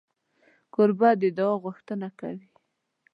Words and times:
کوربه 0.73 1.09
د 1.21 1.23
دعا 1.37 1.55
غوښتنه 1.63 2.07
کوي. 2.19 2.47